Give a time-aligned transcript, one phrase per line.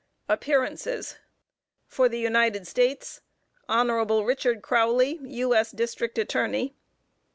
[0.27, 1.17] APPEARANCES.
[1.85, 3.21] For the United States:
[3.69, 3.89] HON.
[3.89, 5.69] RICHARD CROWLEY, U.S.
[5.69, 6.73] District Attorney.